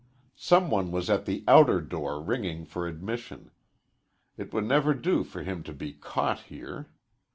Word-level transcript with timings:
Some 0.35 0.71
one 0.71 0.89
was 0.89 1.11
at 1.11 1.25
the 1.25 1.43
outer 1.47 1.79
door 1.79 2.19
ringing 2.19 2.65
for 2.65 2.87
admission. 2.87 3.51
It 4.35 4.51
would 4.51 4.63
never 4.65 4.95
do 4.95 5.23
for 5.23 5.43
him 5.43 5.61
to 5.61 5.73
be 5.73 5.93
caught 5.93 6.39
here. 6.39 6.89